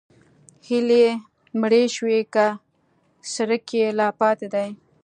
[0.67, 1.05] هیلې
[1.59, 2.45] مړې شوي که
[3.33, 4.67] څرک یې لا پاتې دی؟